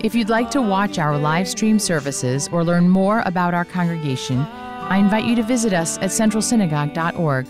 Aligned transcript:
If 0.00 0.14
you'd 0.14 0.28
like 0.28 0.52
to 0.52 0.62
watch 0.62 0.96
our 1.00 1.18
live 1.18 1.48
stream 1.48 1.80
services 1.80 2.48
or 2.52 2.62
learn 2.62 2.88
more 2.88 3.20
about 3.26 3.52
our 3.52 3.64
congregation, 3.64 4.38
I 4.42 4.96
invite 4.98 5.24
you 5.24 5.34
to 5.34 5.42
visit 5.42 5.72
us 5.72 5.98
at 5.98 6.10
centralsynagogue.org. 6.10 7.48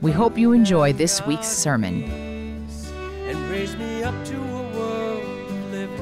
We 0.00 0.10
hope 0.10 0.36
you 0.36 0.50
enjoy 0.52 0.92
this 0.92 1.24
week's 1.24 1.46
sermon. 1.46 2.02
and 2.02 3.38
raise 3.48 3.76
me 3.76 4.02
up 4.02 4.24
to 4.24 4.36
a 4.36 4.62
world 4.76 5.22
of 5.22 5.70
living. 5.70 6.00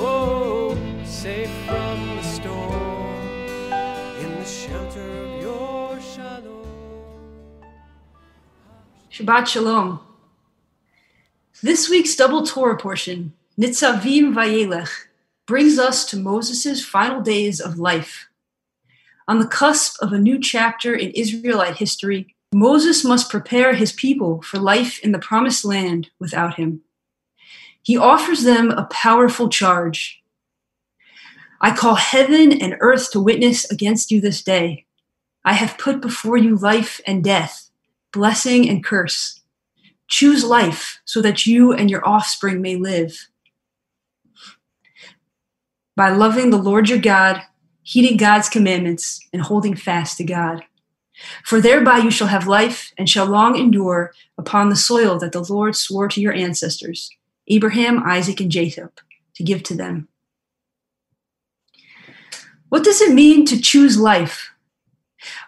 Oh, 0.00 0.76
safe 1.04 1.50
from 1.66 2.16
the 2.16 2.22
storm, 2.24 3.72
in 4.20 4.34
the 4.40 4.44
shelter 4.44 5.24
of 5.24 5.40
your 5.40 6.00
shalom. 6.00 6.66
Shabbat 9.12 9.46
Shalom. 9.46 10.00
This 11.62 11.88
week's 11.88 12.16
double 12.16 12.44
Torah 12.44 12.76
portion, 12.76 13.34
Nitzavim 13.58 14.34
Vayelech, 14.34 15.08
brings 15.48 15.80
us 15.80 16.04
to 16.04 16.16
Moses' 16.16 16.84
final 16.84 17.20
days 17.20 17.60
of 17.60 17.76
life. 17.76 18.28
On 19.26 19.40
the 19.40 19.48
cusp 19.48 20.00
of 20.00 20.12
a 20.12 20.18
new 20.18 20.38
chapter 20.38 20.94
in 20.94 21.10
Israelite 21.10 21.76
history, 21.76 22.36
Moses 22.54 23.04
must 23.04 23.30
prepare 23.30 23.74
his 23.74 23.90
people 23.90 24.42
for 24.42 24.58
life 24.58 25.00
in 25.00 25.10
the 25.10 25.18
promised 25.18 25.64
land 25.64 26.08
without 26.20 26.54
him. 26.54 26.82
He 27.82 27.96
offers 27.96 28.44
them 28.44 28.70
a 28.70 28.86
powerful 28.92 29.48
charge. 29.48 30.22
I 31.60 31.74
call 31.74 31.96
heaven 31.96 32.52
and 32.52 32.76
earth 32.78 33.10
to 33.10 33.20
witness 33.20 33.68
against 33.72 34.12
you 34.12 34.20
this 34.20 34.40
day. 34.40 34.86
I 35.44 35.54
have 35.54 35.78
put 35.78 36.00
before 36.00 36.36
you 36.36 36.54
life 36.54 37.00
and 37.08 37.24
death, 37.24 37.70
blessing 38.12 38.68
and 38.68 38.84
curse. 38.84 39.40
Choose 40.06 40.44
life 40.44 41.00
so 41.04 41.20
that 41.22 41.44
you 41.44 41.72
and 41.72 41.90
your 41.90 42.06
offspring 42.06 42.62
may 42.62 42.76
live. 42.76 43.28
By 45.98 46.10
loving 46.10 46.50
the 46.50 46.58
Lord 46.58 46.88
your 46.88 47.00
God, 47.00 47.42
heeding 47.82 48.18
God's 48.18 48.48
commandments, 48.48 49.18
and 49.32 49.42
holding 49.42 49.74
fast 49.74 50.16
to 50.18 50.24
God. 50.24 50.62
For 51.44 51.60
thereby 51.60 51.98
you 51.98 52.12
shall 52.12 52.28
have 52.28 52.46
life 52.46 52.92
and 52.96 53.10
shall 53.10 53.26
long 53.26 53.58
endure 53.58 54.12
upon 54.38 54.68
the 54.68 54.76
soil 54.76 55.18
that 55.18 55.32
the 55.32 55.42
Lord 55.42 55.74
swore 55.74 56.06
to 56.06 56.20
your 56.20 56.32
ancestors, 56.32 57.10
Abraham, 57.48 58.00
Isaac, 58.06 58.38
and 58.38 58.48
Jacob, 58.48 58.92
to 59.34 59.42
give 59.42 59.64
to 59.64 59.74
them. 59.74 60.06
What 62.68 62.84
does 62.84 63.00
it 63.00 63.12
mean 63.12 63.44
to 63.46 63.60
choose 63.60 63.98
life? 63.98 64.52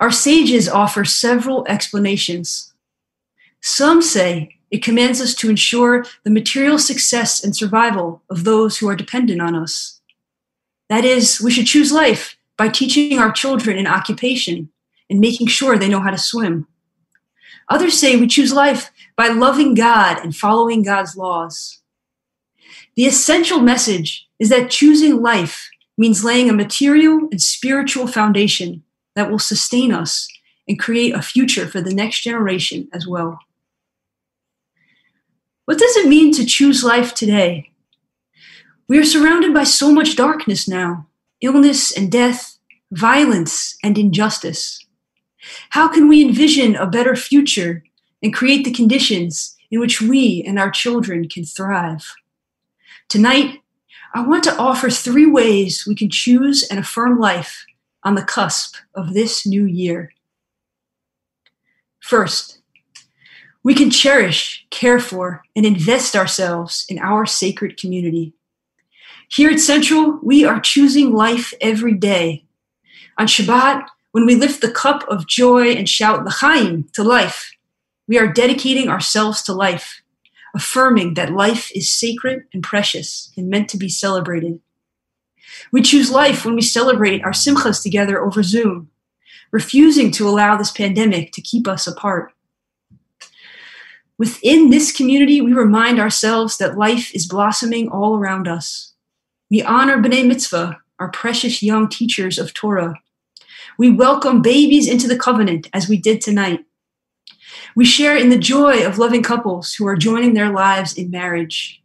Our 0.00 0.10
sages 0.10 0.68
offer 0.68 1.04
several 1.04 1.64
explanations. 1.68 2.72
Some 3.60 4.02
say 4.02 4.58
it 4.72 4.82
commands 4.82 5.20
us 5.20 5.32
to 5.36 5.48
ensure 5.48 6.04
the 6.24 6.30
material 6.30 6.80
success 6.80 7.44
and 7.44 7.54
survival 7.54 8.24
of 8.28 8.42
those 8.42 8.78
who 8.78 8.88
are 8.88 8.96
dependent 8.96 9.40
on 9.40 9.54
us. 9.54 9.99
That 10.90 11.04
is, 11.04 11.40
we 11.40 11.52
should 11.52 11.66
choose 11.66 11.92
life 11.92 12.36
by 12.58 12.68
teaching 12.68 13.18
our 13.18 13.30
children 13.30 13.78
an 13.78 13.86
occupation 13.86 14.70
and 15.08 15.20
making 15.20 15.46
sure 15.46 15.78
they 15.78 15.88
know 15.88 16.00
how 16.00 16.10
to 16.10 16.18
swim. 16.18 16.66
Others 17.70 17.98
say 17.98 18.16
we 18.16 18.26
choose 18.26 18.52
life 18.52 18.90
by 19.16 19.28
loving 19.28 19.74
God 19.74 20.18
and 20.18 20.34
following 20.34 20.82
God's 20.82 21.16
laws. 21.16 21.78
The 22.96 23.06
essential 23.06 23.60
message 23.60 24.28
is 24.40 24.48
that 24.48 24.70
choosing 24.70 25.22
life 25.22 25.70
means 25.96 26.24
laying 26.24 26.50
a 26.50 26.52
material 26.52 27.28
and 27.30 27.40
spiritual 27.40 28.08
foundation 28.08 28.82
that 29.14 29.30
will 29.30 29.38
sustain 29.38 29.92
us 29.92 30.26
and 30.66 30.78
create 30.78 31.14
a 31.14 31.22
future 31.22 31.68
for 31.68 31.80
the 31.80 31.94
next 31.94 32.22
generation 32.22 32.88
as 32.92 33.06
well. 33.06 33.38
What 35.66 35.78
does 35.78 35.96
it 35.96 36.08
mean 36.08 36.32
to 36.32 36.44
choose 36.44 36.82
life 36.82 37.14
today? 37.14 37.69
We 38.90 38.98
are 38.98 39.04
surrounded 39.04 39.54
by 39.54 39.62
so 39.62 39.92
much 39.92 40.16
darkness 40.16 40.66
now 40.66 41.06
illness 41.40 41.96
and 41.96 42.10
death, 42.10 42.58
violence 42.90 43.76
and 43.84 43.96
injustice. 43.96 44.84
How 45.68 45.86
can 45.86 46.08
we 46.08 46.24
envision 46.24 46.74
a 46.74 46.88
better 46.88 47.14
future 47.14 47.84
and 48.20 48.34
create 48.34 48.64
the 48.64 48.72
conditions 48.72 49.56
in 49.70 49.78
which 49.78 50.02
we 50.02 50.42
and 50.44 50.58
our 50.58 50.72
children 50.72 51.28
can 51.28 51.44
thrive? 51.44 52.04
Tonight, 53.08 53.60
I 54.12 54.26
want 54.26 54.42
to 54.44 54.56
offer 54.56 54.90
three 54.90 55.26
ways 55.26 55.84
we 55.86 55.94
can 55.94 56.10
choose 56.10 56.66
and 56.68 56.80
affirm 56.80 57.20
life 57.20 57.64
on 58.02 58.16
the 58.16 58.24
cusp 58.24 58.74
of 58.96 59.14
this 59.14 59.46
new 59.46 59.66
year. 59.66 60.10
First, 62.00 62.58
we 63.62 63.72
can 63.72 63.90
cherish, 63.90 64.66
care 64.70 64.98
for, 64.98 65.42
and 65.54 65.64
invest 65.64 66.16
ourselves 66.16 66.86
in 66.88 66.98
our 66.98 67.24
sacred 67.24 67.76
community. 67.76 68.34
Here 69.32 69.48
at 69.50 69.60
Central, 69.60 70.18
we 70.24 70.44
are 70.44 70.58
choosing 70.58 71.12
life 71.12 71.54
every 71.60 71.94
day. 71.94 72.46
On 73.16 73.28
Shabbat, 73.28 73.86
when 74.10 74.26
we 74.26 74.34
lift 74.34 74.60
the 74.60 74.72
cup 74.72 75.06
of 75.06 75.28
joy 75.28 75.68
and 75.70 75.88
shout 75.88 76.24
l'chaim 76.24 76.88
to 76.94 77.04
life, 77.04 77.52
we 78.08 78.18
are 78.18 78.32
dedicating 78.32 78.88
ourselves 78.88 79.40
to 79.42 79.52
life, 79.52 80.02
affirming 80.52 81.14
that 81.14 81.32
life 81.32 81.70
is 81.76 81.92
sacred 81.92 82.42
and 82.52 82.64
precious 82.64 83.32
and 83.36 83.48
meant 83.48 83.68
to 83.68 83.76
be 83.76 83.88
celebrated. 83.88 84.58
We 85.70 85.82
choose 85.82 86.10
life 86.10 86.44
when 86.44 86.56
we 86.56 86.62
celebrate 86.62 87.22
our 87.22 87.30
simchas 87.30 87.84
together 87.84 88.20
over 88.20 88.42
Zoom, 88.42 88.90
refusing 89.52 90.10
to 90.12 90.28
allow 90.28 90.56
this 90.56 90.72
pandemic 90.72 91.30
to 91.34 91.40
keep 91.40 91.68
us 91.68 91.86
apart. 91.86 92.32
Within 94.18 94.70
this 94.70 94.90
community, 94.90 95.40
we 95.40 95.52
remind 95.52 96.00
ourselves 96.00 96.58
that 96.58 96.76
life 96.76 97.14
is 97.14 97.28
blossoming 97.28 97.88
all 97.88 98.16
around 98.16 98.48
us. 98.48 98.89
We 99.50 99.62
honor 99.62 99.98
B'nai 99.98 100.24
Mitzvah, 100.24 100.78
our 101.00 101.08
precious 101.08 101.60
young 101.60 101.88
teachers 101.88 102.38
of 102.38 102.54
Torah. 102.54 102.94
We 103.78 103.90
welcome 103.90 104.42
babies 104.42 104.86
into 104.86 105.08
the 105.08 105.18
covenant 105.18 105.68
as 105.72 105.88
we 105.88 105.96
did 105.96 106.20
tonight. 106.20 106.60
We 107.74 107.84
share 107.84 108.16
in 108.16 108.28
the 108.28 108.38
joy 108.38 108.86
of 108.86 108.98
loving 108.98 109.24
couples 109.24 109.74
who 109.74 109.88
are 109.88 109.96
joining 109.96 110.34
their 110.34 110.52
lives 110.52 110.96
in 110.96 111.10
marriage. 111.10 111.82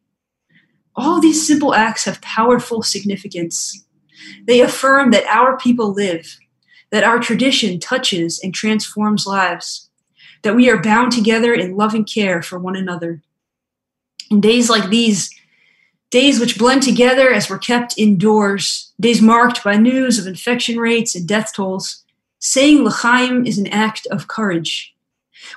All 0.95 1.19
these 1.19 1.47
simple 1.47 1.73
acts 1.73 2.05
have 2.05 2.21
powerful 2.21 2.83
significance. 2.83 3.83
They 4.45 4.61
affirm 4.61 5.09
that 5.09 5.25
our 5.25 5.57
people 5.57 5.91
live, 5.91 6.37
that 6.91 7.03
our 7.03 7.17
tradition 7.17 7.79
touches 7.79 8.39
and 8.43 8.53
transforms 8.53 9.25
lives, 9.25 9.89
that 10.43 10.55
we 10.55 10.69
are 10.69 10.83
bound 10.83 11.13
together 11.13 11.51
in 11.55 11.75
loving 11.75 12.05
care 12.05 12.43
for 12.43 12.59
one 12.59 12.75
another. 12.75 13.23
In 14.29 14.39
days 14.39 14.69
like 14.69 14.91
these, 14.91 15.31
days 16.15 16.39
which 16.39 16.57
blend 16.57 16.81
together 16.81 17.33
as 17.33 17.49
we're 17.49 17.57
kept 17.57 17.97
indoors, 17.97 18.93
days 18.97 19.21
marked 19.21 19.61
by 19.65 19.75
news 19.75 20.17
of 20.17 20.25
infection 20.25 20.79
rates 20.79 21.13
and 21.13 21.27
death 21.27 21.53
tolls, 21.53 22.05
saying 22.39 22.85
l'chaim 22.85 23.45
is 23.45 23.57
an 23.57 23.67
act 23.67 24.07
of 24.11 24.29
courage. 24.29 24.95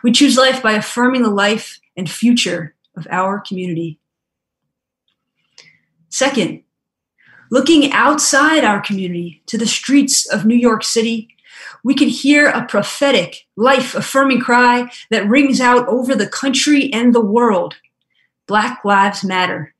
We 0.03 0.11
choose 0.11 0.37
life 0.37 0.61
by 0.61 0.73
affirming 0.73 1.23
the 1.23 1.31
life 1.31 1.79
and 1.97 2.11
future 2.11 2.75
of 2.97 3.07
our 3.09 3.39
community. 3.39 4.01
Second, 6.09 6.65
looking 7.53 7.93
outside 7.93 8.65
our 8.65 8.81
community 8.81 9.41
to 9.47 9.59
the 9.59 9.65
streets 9.65 10.27
of 10.27 10.45
New 10.45 10.57
York 10.57 10.83
City, 10.83 11.29
we 11.85 11.95
can 11.95 12.09
hear 12.09 12.49
a 12.49 12.67
prophetic, 12.67 13.47
life 13.55 13.95
affirming 13.95 14.41
cry 14.41 14.91
that 15.13 15.29
rings 15.29 15.61
out 15.61 15.87
over 15.87 16.17
the 16.17 16.27
country 16.27 16.93
and 16.93 17.15
the 17.15 17.25
world 17.25 17.77
Black 18.49 18.85
Lives 18.85 19.23
Matter. 19.23 19.73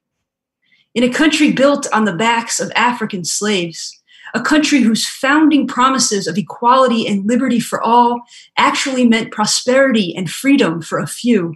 In 0.99 1.05
a 1.05 1.09
country 1.09 1.53
built 1.53 1.87
on 1.93 2.07
the 2.07 2.13
backs 2.13 2.59
of 2.59 2.73
African 2.75 3.25
slaves, 3.25 4.03
a 4.35 4.43
country 4.43 4.81
whose 4.81 5.09
founding 5.09 5.69
promises 5.69 6.27
of 6.27 6.37
equality 6.37 7.07
and 7.07 7.25
liberty 7.25 7.61
for 7.61 7.81
all 7.81 8.23
actually 8.57 9.07
meant 9.07 9.31
prosperity 9.31 10.13
and 10.17 10.29
freedom 10.29 10.83
for 10.83 10.99
a 10.99 11.07
few. 11.07 11.55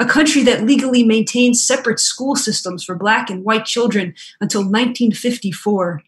A 0.00 0.04
country 0.04 0.42
that 0.42 0.64
legally 0.64 1.04
maintained 1.04 1.56
separate 1.56 2.00
school 2.00 2.34
systems 2.34 2.82
for 2.82 2.96
black 2.96 3.30
and 3.30 3.44
white 3.44 3.66
children 3.66 4.16
until 4.40 4.62
1954. 4.62 6.02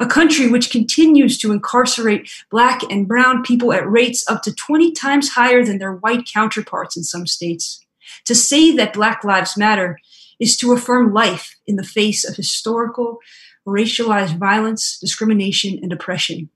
A 0.00 0.06
country 0.06 0.50
which 0.50 0.70
continues 0.70 1.36
to 1.36 1.52
incarcerate 1.52 2.30
black 2.50 2.80
and 2.90 3.06
brown 3.06 3.42
people 3.42 3.74
at 3.74 3.86
rates 3.86 4.24
up 4.26 4.42
to 4.44 4.54
20 4.54 4.92
times 4.92 5.32
higher 5.32 5.62
than 5.62 5.76
their 5.76 5.92
white 5.92 6.26
counterparts 6.32 6.96
in 6.96 7.02
some 7.02 7.26
states. 7.26 7.84
To 8.24 8.34
say 8.34 8.74
that 8.74 8.94
Black 8.94 9.22
Lives 9.22 9.54
Matter 9.58 9.98
is 10.40 10.56
to 10.58 10.72
affirm 10.72 11.12
life 11.12 11.56
in 11.66 11.76
the 11.76 11.84
face 11.84 12.28
of 12.28 12.36
historical, 12.36 13.18
racialized 13.66 14.36
violence, 14.38 14.98
discrimination, 14.98 15.78
and 15.82 15.92
oppression. 15.92 16.50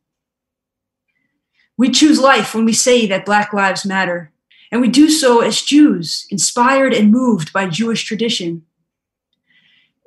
We 1.76 1.90
choose 1.90 2.18
life 2.18 2.54
when 2.54 2.64
we 2.64 2.72
say 2.72 3.06
that 3.06 3.24
Black 3.24 3.52
Lives 3.52 3.86
Matter, 3.86 4.32
and 4.70 4.80
we 4.80 4.88
do 4.88 5.08
so 5.08 5.40
as 5.40 5.62
Jews, 5.62 6.26
inspired 6.30 6.92
and 6.92 7.10
moved 7.10 7.52
by 7.52 7.68
Jewish 7.68 8.04
tradition. 8.04 8.64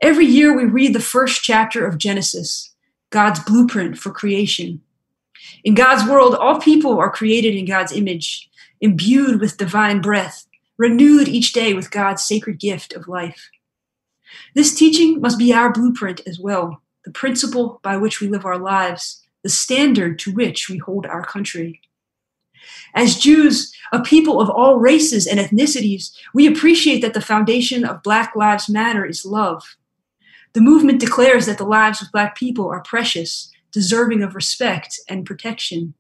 Every 0.02 0.26
year 0.26 0.56
we 0.56 0.66
read 0.66 0.94
the 0.94 1.00
first 1.00 1.44
chapter 1.44 1.86
of 1.86 1.98
Genesis, 1.98 2.74
God's 3.10 3.40
blueprint 3.40 3.98
for 3.98 4.12
creation. 4.12 4.82
In 5.64 5.74
God's 5.74 6.08
world, 6.10 6.36
all 6.36 6.60
people 6.60 7.00
are 7.00 7.10
created 7.10 7.56
in 7.56 7.66
God's 7.66 7.92
image, 7.92 8.50
imbued 8.80 9.40
with 9.40 9.58
divine 9.58 10.02
breath, 10.02 10.46
renewed 10.78 11.28
each 11.28 11.54
day 11.54 11.74
with 11.74 11.92
God's 11.92 12.24
sacred 12.24 12.60
gift 12.60 12.94
of 12.94 13.08
life. 13.08 13.50
This 14.54 14.74
teaching 14.74 15.22
must 15.22 15.38
be 15.38 15.54
our 15.54 15.72
blueprint 15.72 16.22
as 16.26 16.40
well, 16.40 16.82
the 17.06 17.12
principle 17.12 17.80
by 17.84 17.98
which 17.98 18.22
we 18.22 18.28
live 18.28 18.46
our 18.46 18.60
lives 18.60 19.22
the 19.44 19.50
standard 19.50 20.20
to 20.20 20.32
which 20.32 20.70
we 20.70 20.78
hold 20.78 21.06
our 21.06 21.26
country. 21.26 21.82
As 22.94 23.18
Jews, 23.18 23.74
a 23.92 24.02
people 24.02 24.40
of 24.40 24.50
all 24.50 24.78
races 24.78 25.26
and 25.26 25.40
ethnicities, 25.40 26.12
we 26.34 26.48
appreciate 26.48 27.02
that 27.02 27.14
the 27.14 27.22
foundation 27.22 27.84
of 27.84 28.04
Black 28.04 28.36
Lives 28.36 28.70
Matter 28.70 29.06
is 29.06 29.26
love. 29.26 29.78
The 30.54 30.62
movement 30.62 31.00
declares 31.00 31.46
that 31.46 31.58
the 31.58 31.64
lives 31.64 32.02
of 32.02 32.12
Black 32.12 32.36
people 32.36 32.68
are 32.70 32.82
precious, 32.82 33.52
deserving 33.72 34.22
of 34.22 34.36
respect 34.36 35.00
and 35.10 35.26
protection. 35.26 35.94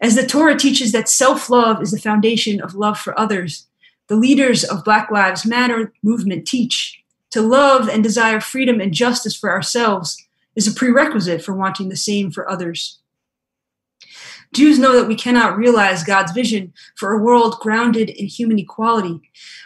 As 0.00 0.14
the 0.14 0.26
Torah 0.26 0.58
teaches 0.58 0.92
that 0.92 1.08
self 1.08 1.48
love 1.48 1.80
is 1.80 1.92
the 1.92 1.98
foundation 1.98 2.60
of 2.60 2.74
love 2.74 2.98
for 2.98 3.18
others, 3.18 3.66
the 4.08 4.16
leaders 4.16 4.64
of 4.64 4.84
Black 4.84 5.10
Lives 5.10 5.46
Matter 5.46 5.92
movement 6.02 6.46
teach 6.46 7.02
to 7.34 7.42
love 7.42 7.88
and 7.88 8.00
desire 8.00 8.40
freedom 8.40 8.80
and 8.80 8.94
justice 8.94 9.34
for 9.34 9.50
ourselves 9.50 10.24
is 10.54 10.68
a 10.68 10.72
prerequisite 10.72 11.42
for 11.42 11.52
wanting 11.52 11.88
the 11.88 11.96
same 11.96 12.30
for 12.30 12.48
others. 12.48 13.00
Jews 14.54 14.78
know 14.78 14.92
that 14.92 15.08
we 15.08 15.16
cannot 15.16 15.56
realize 15.56 16.04
God's 16.04 16.30
vision 16.30 16.72
for 16.94 17.10
a 17.10 17.20
world 17.20 17.58
grounded 17.58 18.08
in 18.08 18.26
human 18.26 18.60
equality 18.60 19.20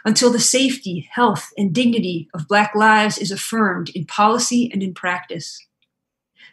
until 0.07 0.33
the 0.33 0.41
safety, 0.41 1.11
health, 1.13 1.51
and 1.59 1.75
dignity 1.75 2.31
of 2.33 2.49
Black 2.49 2.75
lives 2.75 3.19
is 3.19 3.31
affirmed 3.31 3.91
in 3.91 4.07
policy 4.07 4.71
and 4.73 4.83
in 4.83 4.95
practice. 4.95 5.67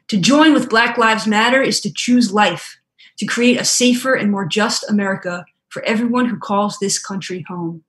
To 0.09 0.17
join 0.17 0.53
with 0.53 0.69
Black 0.69 0.97
Lives 0.97 1.25
Matter 1.25 1.61
is 1.61 1.79
to 1.79 1.93
choose 1.93 2.33
life, 2.33 2.77
to 3.19 3.25
create 3.25 3.57
a 3.57 3.63
safer 3.63 4.15
and 4.15 4.29
more 4.29 4.45
just 4.45 4.83
America 4.89 5.45
for 5.69 5.81
everyone 5.83 6.25
who 6.25 6.37
calls 6.37 6.77
this 6.77 6.99
country 6.99 7.45
home. 7.47 7.85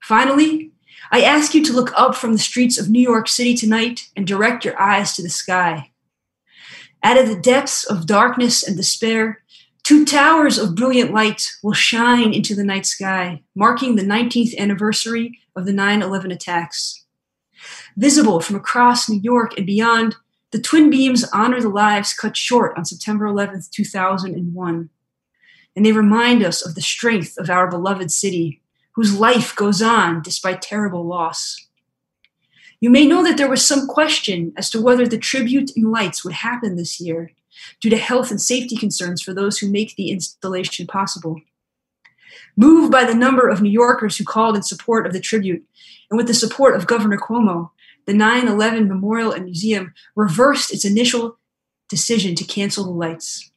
Finally, 0.00 0.72
I 1.10 1.22
ask 1.22 1.54
you 1.54 1.64
to 1.64 1.72
look 1.72 1.92
up 1.96 2.14
from 2.14 2.32
the 2.32 2.38
streets 2.38 2.78
of 2.78 2.88
New 2.88 3.00
York 3.00 3.28
City 3.28 3.54
tonight 3.54 4.08
and 4.16 4.26
direct 4.26 4.64
your 4.64 4.78
eyes 4.80 5.14
to 5.14 5.22
the 5.22 5.28
sky. 5.28 5.90
Out 7.02 7.18
of 7.18 7.28
the 7.28 7.40
depths 7.40 7.84
of 7.84 8.06
darkness 8.06 8.66
and 8.66 8.76
despair, 8.76 9.42
two 9.84 10.04
towers 10.04 10.58
of 10.58 10.74
brilliant 10.74 11.12
light 11.12 11.50
will 11.62 11.72
shine 11.72 12.34
into 12.34 12.54
the 12.54 12.64
night 12.64 12.86
sky, 12.86 13.42
marking 13.54 13.94
the 13.94 14.02
19th 14.02 14.56
anniversary 14.58 15.38
of 15.54 15.64
the 15.64 15.72
9 15.72 16.02
11 16.02 16.30
attacks. 16.30 17.04
Visible 17.96 18.40
from 18.40 18.56
across 18.56 19.08
New 19.08 19.20
York 19.20 19.56
and 19.56 19.66
beyond, 19.66 20.16
the 20.50 20.60
twin 20.60 20.90
beams 20.90 21.24
honor 21.32 21.60
the 21.60 21.68
lives 21.68 22.12
cut 22.14 22.36
short 22.36 22.76
on 22.76 22.84
September 22.84 23.26
11, 23.26 23.62
2001. 23.70 24.90
And 25.76 25.86
they 25.86 25.92
remind 25.92 26.42
us 26.42 26.64
of 26.64 26.74
the 26.74 26.80
strength 26.80 27.36
of 27.38 27.50
our 27.50 27.68
beloved 27.70 28.10
city 28.10 28.62
whose 28.98 29.16
life 29.16 29.54
goes 29.54 29.80
on 29.80 30.20
despite 30.22 30.60
terrible 30.60 31.06
loss. 31.06 31.68
You 32.80 32.90
may 32.90 33.06
know 33.06 33.22
that 33.22 33.36
there 33.36 33.48
was 33.48 33.64
some 33.64 33.86
question 33.86 34.52
as 34.56 34.70
to 34.70 34.82
whether 34.82 35.06
the 35.06 35.18
tribute 35.18 35.70
in 35.76 35.92
lights 35.92 36.24
would 36.24 36.32
happen 36.32 36.74
this 36.74 37.00
year 37.00 37.30
due 37.80 37.90
to 37.90 37.96
health 37.96 38.32
and 38.32 38.42
safety 38.42 38.76
concerns 38.76 39.22
for 39.22 39.32
those 39.32 39.58
who 39.58 39.70
make 39.70 39.94
the 39.94 40.10
installation 40.10 40.88
possible. 40.88 41.40
Moved 42.56 42.90
by 42.90 43.04
the 43.04 43.14
number 43.14 43.48
of 43.48 43.62
New 43.62 43.70
Yorkers 43.70 44.16
who 44.16 44.24
called 44.24 44.56
in 44.56 44.64
support 44.64 45.06
of 45.06 45.12
the 45.12 45.20
tribute, 45.20 45.64
and 46.10 46.16
with 46.16 46.26
the 46.26 46.34
support 46.34 46.74
of 46.74 46.88
Governor 46.88 47.18
Cuomo, 47.18 47.70
the 48.06 48.14
9 48.14 48.48
11 48.48 48.88
Memorial 48.88 49.30
and 49.30 49.44
Museum 49.44 49.94
reversed 50.16 50.74
its 50.74 50.84
initial 50.84 51.38
decision 51.88 52.34
to 52.34 52.42
cancel 52.42 52.82
the 52.82 52.90
lights. 52.90 53.52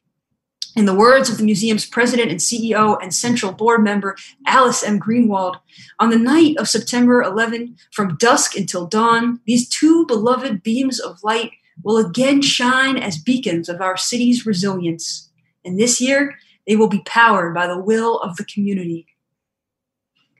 In 0.74 0.86
the 0.86 0.94
words 0.94 1.28
of 1.28 1.36
the 1.36 1.44
museum's 1.44 1.84
president 1.84 2.30
and 2.30 2.40
CEO 2.40 2.96
and 3.02 3.14
central 3.14 3.52
board 3.52 3.84
member, 3.84 4.16
Alice 4.46 4.82
M. 4.82 4.98
Greenwald, 4.98 5.56
on 5.98 6.08
the 6.08 6.18
night 6.18 6.56
of 6.56 6.68
September 6.68 7.22
11, 7.22 7.76
from 7.92 8.16
dusk 8.16 8.56
until 8.56 8.86
dawn, 8.86 9.40
these 9.46 9.68
two 9.68 10.06
beloved 10.06 10.62
beams 10.62 10.98
of 10.98 11.22
light 11.22 11.50
will 11.84 11.98
again 11.98 12.40
shine 12.40 12.96
as 12.96 13.18
beacons 13.18 13.68
of 13.68 13.82
our 13.82 13.98
city's 13.98 14.46
resilience. 14.46 15.30
And 15.62 15.78
this 15.78 16.00
year, 16.00 16.38
they 16.66 16.76
will 16.76 16.88
be 16.88 17.02
powered 17.04 17.54
by 17.54 17.66
the 17.66 17.78
will 17.78 18.18
of 18.20 18.36
the 18.36 18.44
community. 18.44 19.06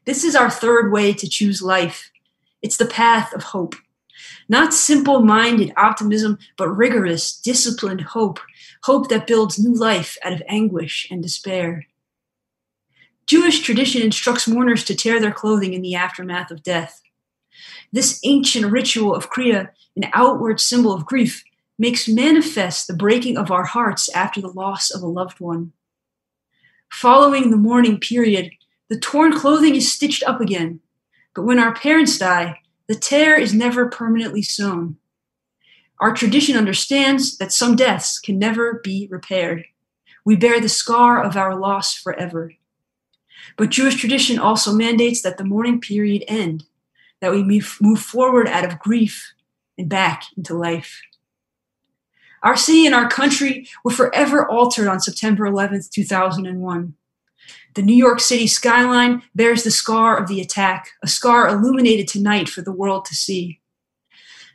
This 0.06 0.24
is 0.24 0.34
our 0.34 0.50
third 0.50 0.92
way 0.92 1.12
to 1.12 1.28
choose 1.28 1.60
life. 1.60 2.10
It's 2.62 2.78
the 2.78 2.86
path 2.86 3.34
of 3.34 3.42
hope. 3.42 3.74
Not 4.48 4.74
simple 4.74 5.20
minded 5.20 5.72
optimism, 5.76 6.38
but 6.56 6.68
rigorous, 6.68 7.36
disciplined 7.36 8.00
hope 8.00 8.40
hope 8.84 9.08
that 9.08 9.26
builds 9.26 9.58
new 9.58 9.74
life 9.74 10.18
out 10.24 10.32
of 10.32 10.42
anguish 10.48 11.06
and 11.10 11.22
despair. 11.22 11.86
Jewish 13.26 13.60
tradition 13.60 14.02
instructs 14.02 14.48
mourners 14.48 14.84
to 14.84 14.94
tear 14.94 15.20
their 15.20 15.32
clothing 15.32 15.72
in 15.72 15.82
the 15.82 15.94
aftermath 15.94 16.50
of 16.50 16.62
death. 16.62 17.00
This 17.92 18.20
ancient 18.24 18.70
ritual 18.72 19.14
of 19.14 19.30
Kriya, 19.30 19.70
an 19.96 20.10
outward 20.12 20.60
symbol 20.60 20.92
of 20.92 21.06
grief, 21.06 21.44
makes 21.78 22.08
manifest 22.08 22.86
the 22.86 22.94
breaking 22.94 23.36
of 23.36 23.50
our 23.50 23.64
hearts 23.64 24.08
after 24.14 24.40
the 24.40 24.48
loss 24.48 24.90
of 24.90 25.02
a 25.02 25.06
loved 25.06 25.40
one. 25.40 25.72
Following 26.90 27.50
the 27.50 27.56
mourning 27.56 27.98
period, 27.98 28.50
the 28.88 28.98
torn 28.98 29.32
clothing 29.32 29.76
is 29.76 29.90
stitched 29.90 30.22
up 30.24 30.40
again, 30.40 30.80
but 31.34 31.42
when 31.42 31.58
our 31.58 31.74
parents 31.74 32.18
die, 32.18 32.60
the 32.92 32.98
tear 32.98 33.40
is 33.40 33.54
never 33.54 33.88
permanently 33.88 34.42
sewn. 34.42 34.98
Our 35.98 36.12
tradition 36.12 36.58
understands 36.58 37.38
that 37.38 37.50
some 37.50 37.74
deaths 37.74 38.18
can 38.18 38.38
never 38.38 38.82
be 38.84 39.08
repaired. 39.10 39.64
We 40.26 40.36
bear 40.36 40.60
the 40.60 40.68
scar 40.68 41.24
of 41.24 41.34
our 41.34 41.58
loss 41.58 41.94
forever. 41.94 42.52
But 43.56 43.70
Jewish 43.70 43.94
tradition 43.94 44.38
also 44.38 44.74
mandates 44.74 45.22
that 45.22 45.38
the 45.38 45.44
mourning 45.44 45.80
period 45.80 46.22
end, 46.28 46.64
that 47.22 47.32
we 47.32 47.62
move 47.80 47.98
forward 47.98 48.46
out 48.46 48.66
of 48.66 48.78
grief 48.78 49.32
and 49.78 49.88
back 49.88 50.24
into 50.36 50.52
life. 50.52 51.00
Our 52.42 52.58
city 52.58 52.84
and 52.84 52.94
our 52.94 53.08
country 53.08 53.70
were 53.82 53.92
forever 53.92 54.46
altered 54.46 54.88
on 54.88 55.00
September 55.00 55.48
11th, 55.48 55.88
2001. 55.88 56.94
The 57.74 57.82
New 57.82 57.96
York 57.96 58.20
City 58.20 58.46
skyline 58.46 59.22
bears 59.34 59.64
the 59.64 59.70
scar 59.70 60.18
of 60.18 60.28
the 60.28 60.40
attack, 60.40 60.90
a 61.02 61.08
scar 61.08 61.48
illuminated 61.48 62.06
tonight 62.06 62.48
for 62.48 62.60
the 62.60 62.72
world 62.72 63.06
to 63.06 63.14
see. 63.14 63.60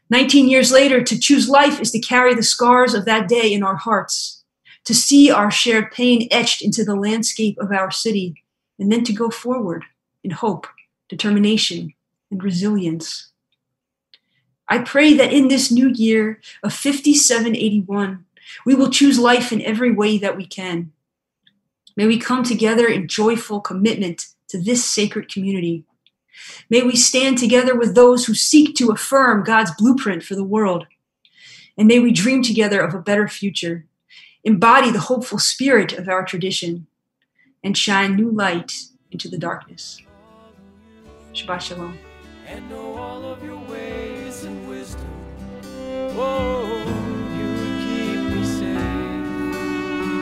19 0.09 0.47
years 0.47 0.71
later, 0.71 1.03
to 1.03 1.19
choose 1.19 1.49
life 1.49 1.81
is 1.81 1.91
to 1.91 1.99
carry 1.99 2.35
the 2.35 2.43
scars 2.43 2.93
of 2.93 3.05
that 3.05 3.27
day 3.27 3.51
in 3.51 3.63
our 3.63 3.75
hearts, 3.75 4.43
to 4.85 4.93
see 4.93 5.31
our 5.31 5.49
shared 5.49 5.91
pain 5.91 6.27
etched 6.31 6.61
into 6.61 6.83
the 6.83 6.95
landscape 6.95 7.57
of 7.59 7.71
our 7.71 7.91
city, 7.91 8.43
and 8.79 8.91
then 8.91 9.03
to 9.03 9.13
go 9.13 9.29
forward 9.29 9.83
in 10.23 10.31
hope, 10.31 10.67
determination, 11.09 11.93
and 12.29 12.43
resilience. 12.43 13.31
I 14.69 14.79
pray 14.79 15.13
that 15.13 15.33
in 15.33 15.47
this 15.47 15.71
new 15.71 15.89
year 15.89 16.39
of 16.61 16.73
5781, 16.73 18.25
we 18.65 18.75
will 18.75 18.89
choose 18.89 19.17
life 19.17 19.51
in 19.51 19.61
every 19.61 19.91
way 19.91 20.17
that 20.19 20.37
we 20.37 20.45
can. 20.45 20.91
May 21.97 22.07
we 22.07 22.17
come 22.17 22.43
together 22.43 22.87
in 22.87 23.09
joyful 23.09 23.59
commitment 23.59 24.27
to 24.47 24.61
this 24.61 24.85
sacred 24.85 25.29
community 25.29 25.83
May 26.69 26.81
we 26.81 26.95
stand 26.95 27.37
together 27.37 27.75
with 27.75 27.95
those 27.95 28.25
who 28.25 28.33
seek 28.33 28.75
to 28.75 28.91
affirm 28.91 29.43
God's 29.43 29.71
blueprint 29.77 30.23
for 30.23 30.35
the 30.35 30.43
world. 30.43 30.87
And 31.77 31.87
may 31.87 31.99
we 31.99 32.11
dream 32.11 32.41
together 32.41 32.81
of 32.81 32.93
a 32.93 32.99
better 32.99 33.27
future, 33.27 33.85
embody 34.43 34.91
the 34.91 34.99
hopeful 34.99 35.39
spirit 35.39 35.93
of 35.93 36.07
our 36.07 36.25
tradition, 36.25 36.87
and 37.63 37.77
shine 37.77 38.15
new 38.15 38.31
light 38.31 38.73
into 39.11 39.27
the 39.27 39.37
darkness. 39.37 40.01
Shabbat 41.33 41.61
Shalom. 41.61 41.97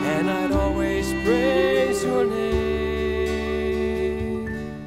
And 0.05 0.29
I'd 0.29 0.51
always 0.51 1.12
praise 1.25 2.03
your 2.03 2.25
name. 2.25 2.45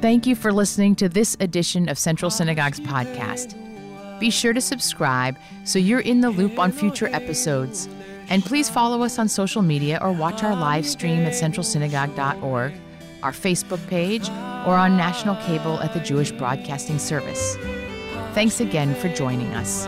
Thank 0.01 0.25
you 0.25 0.35
for 0.35 0.53
listening 0.53 0.95
to 0.95 1.09
this 1.09 1.35
edition 1.41 1.89
of 1.89 1.99
Central 1.99 2.31
Synagogue's 2.31 2.79
podcast. 2.79 3.53
Be 4.19 4.29
sure 4.29 4.53
to 4.53 4.61
subscribe 4.61 5.37
so 5.65 5.77
you're 5.77 5.99
in 5.99 6.21
the 6.21 6.29
loop 6.29 6.57
on 6.57 6.71
future 6.71 7.07
episodes. 7.13 7.89
And 8.29 8.45
please 8.45 8.69
follow 8.69 9.01
us 9.03 9.19
on 9.19 9.27
social 9.27 9.61
media 9.61 9.99
or 10.01 10.11
watch 10.13 10.41
our 10.43 10.55
live 10.55 10.85
stream 10.85 11.25
at 11.25 11.33
centralsynagogue.org, 11.33 12.73
our 13.23 13.31
Facebook 13.31 13.85
page, 13.87 14.29
or 14.29 14.75
on 14.75 14.95
national 14.95 15.35
cable 15.47 15.79
at 15.79 15.93
the 15.93 15.99
Jewish 15.99 16.31
Broadcasting 16.31 16.99
Service. 16.99 17.57
Thanks 18.33 18.61
again 18.61 18.95
for 18.95 19.09
joining 19.09 19.53
us. 19.55 19.85